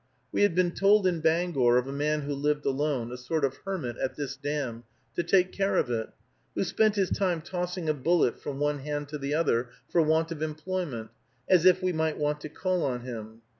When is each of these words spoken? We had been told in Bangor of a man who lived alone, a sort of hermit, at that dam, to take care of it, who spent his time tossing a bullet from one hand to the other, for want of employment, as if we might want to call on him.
We 0.31 0.41
had 0.41 0.55
been 0.55 0.71
told 0.71 1.05
in 1.05 1.19
Bangor 1.21 1.77
of 1.77 1.87
a 1.87 1.91
man 1.91 2.21
who 2.21 2.33
lived 2.33 2.65
alone, 2.65 3.11
a 3.11 3.17
sort 3.17 3.45
of 3.45 3.57
hermit, 3.65 3.97
at 3.97 4.15
that 4.15 4.35
dam, 4.41 4.83
to 5.15 5.21
take 5.21 5.51
care 5.51 5.77
of 5.77 5.91
it, 5.91 6.09
who 6.55 6.63
spent 6.63 6.95
his 6.95 7.11
time 7.11 7.39
tossing 7.43 7.87
a 7.87 7.93
bullet 7.93 8.39
from 8.39 8.59
one 8.59 8.79
hand 8.79 9.09
to 9.09 9.19
the 9.19 9.35
other, 9.35 9.69
for 9.89 10.01
want 10.01 10.31
of 10.31 10.41
employment, 10.41 11.11
as 11.47 11.65
if 11.65 11.83
we 11.83 11.91
might 11.93 12.17
want 12.17 12.41
to 12.41 12.49
call 12.49 12.83
on 12.83 13.01
him. 13.01 13.43